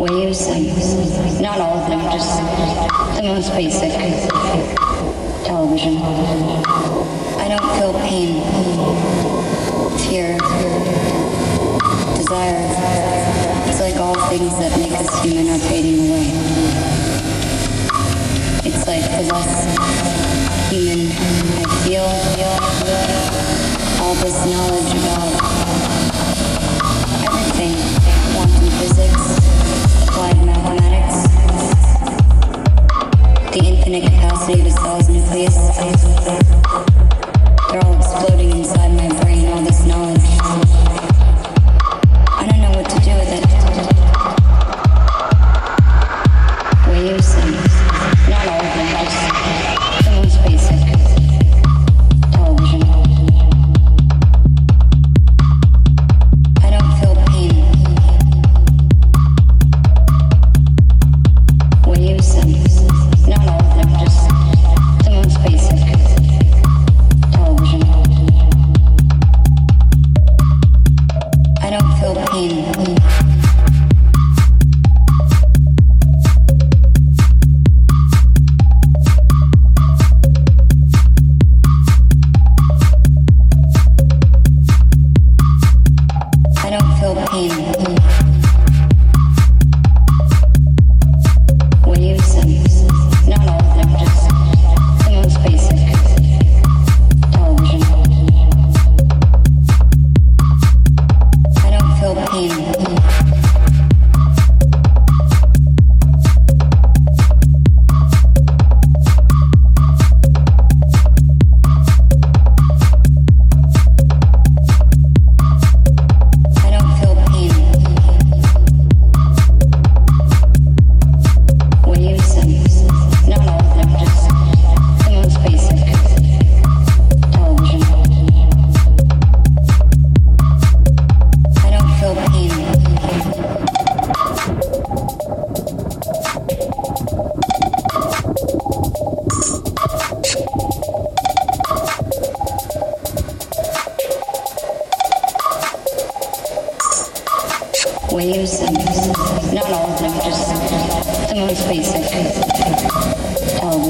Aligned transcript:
waves, 0.00 0.46
and 0.48 0.64
not 1.42 1.60
all 1.60 1.76
of 1.76 1.86
them, 1.90 2.00
just 2.10 2.40
the 3.16 3.22
most 3.22 3.52
basic 3.52 3.92
television. 5.44 5.98
I 7.36 7.46
don't 7.48 7.70
feel 7.76 7.92
pain, 8.08 8.40
fear, 10.08 10.38
desire. 12.16 12.64
It's 13.68 13.80
like 13.80 13.96
all 13.96 14.16
things 14.30 14.56
that 14.58 14.72
make 14.78 14.92
us 14.92 15.22
human 15.22 15.48
are 15.50 15.58
fading 15.68 16.08
away. 16.08 16.32
It's 18.64 18.86
like 18.86 19.04
the 19.04 19.22
less 19.34 19.52
human 20.70 21.12
I 21.12 21.64
feel, 21.84 22.08
all 24.02 24.14
this 24.14 24.38
knowledge 24.46 24.92
about 24.96 25.69
infinite 33.92 34.12
capacity 34.12 34.58
to 34.58 34.62
the 34.62 34.70
cell's 34.70 35.08
nucleus. 35.08 35.56
They're 37.70 37.84
all 37.84 37.96
exploding 37.96 38.50
inside 38.50 38.92
my 38.92 39.08
body. 39.08 39.19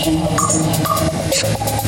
Thank 0.00 1.82
you. 1.82 1.87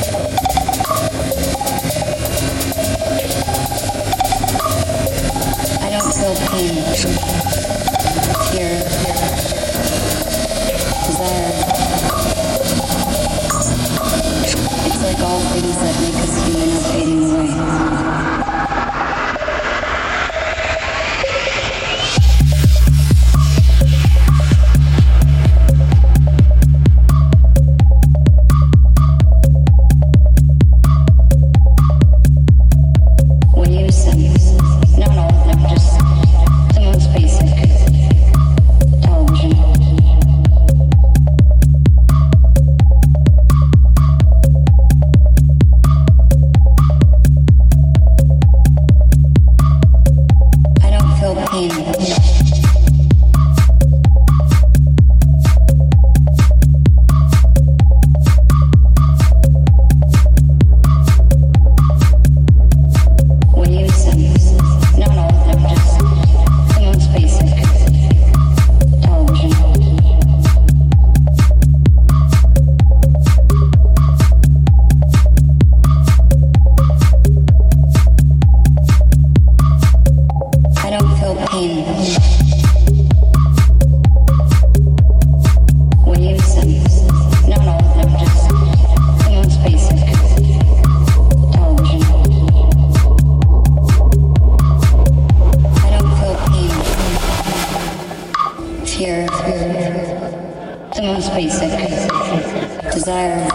desire, 102.93 103.49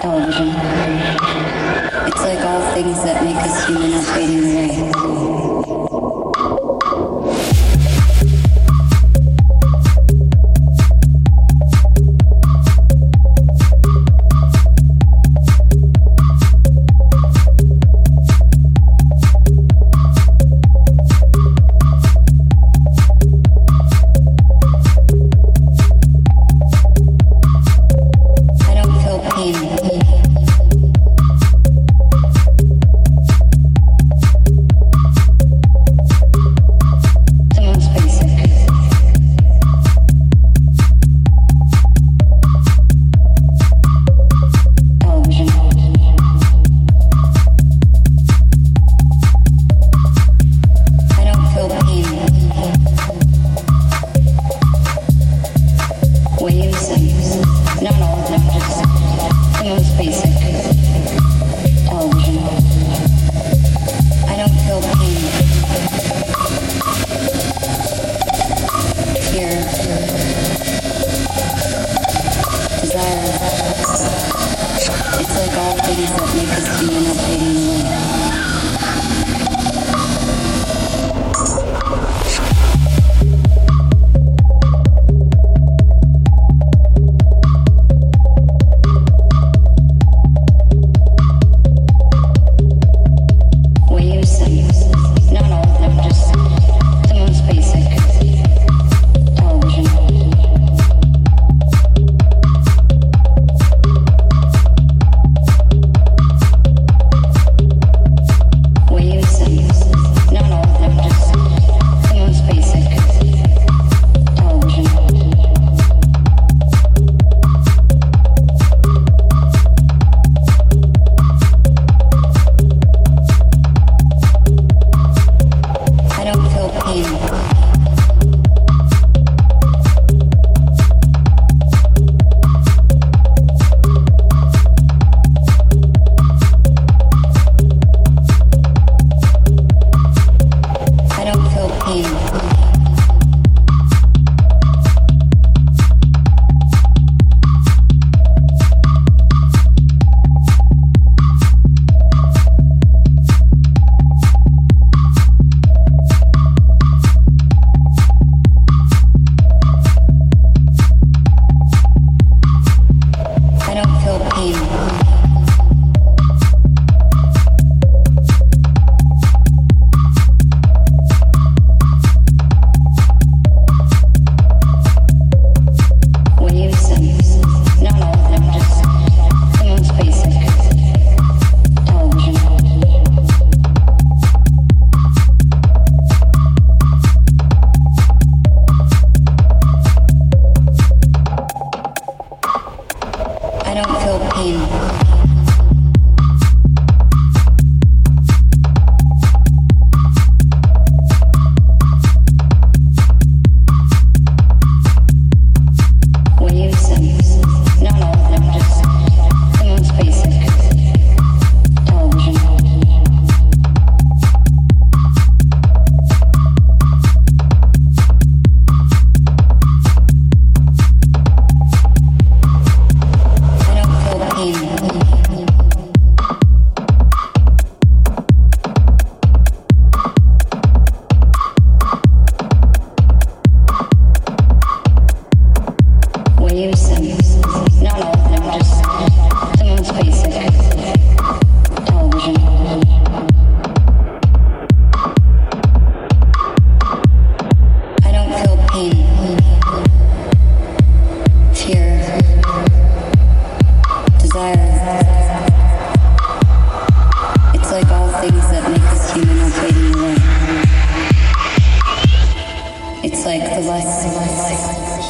television. 0.00 0.48
It's 2.08 2.20
like 2.20 2.40
all 2.40 2.74
things 2.74 3.02
that 3.04 3.22
make 3.22 3.36
us 3.36 3.66
human 3.66 3.94
are 3.94 4.02
fading 4.02 4.44
away. 4.44 4.90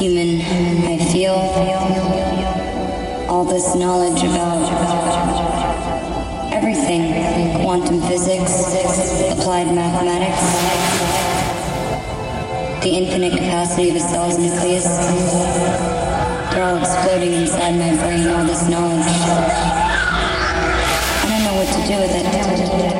human 0.05 0.39
I 0.85 0.97
feel 1.11 1.33
all 3.27 3.43
this 3.43 3.73
knowledge 3.73 4.21
about 4.21 4.61
everything 6.53 7.01
quantum 7.63 7.99
physics, 8.01 8.53
applied 9.33 9.73
mathematics, 9.73 10.45
the 12.83 12.91
infinite 12.91 13.33
capacity 13.33 13.89
of 13.89 13.95
a 13.95 13.99
cell's 13.99 14.37
nucleus. 14.37 14.85
They're 16.53 16.63
all 16.63 16.77
exploding 16.77 17.33
inside 17.33 17.71
my 17.71 17.95
brain, 18.03 18.27
all 18.27 18.45
this 18.45 18.69
knowledge. 18.69 19.07
I 21.17 21.25
don't 21.29 21.43
know 21.45 21.55
what 21.57 21.67
to 21.73 21.81
do 21.87 21.95
with 21.99 22.91
it. 22.91 22.94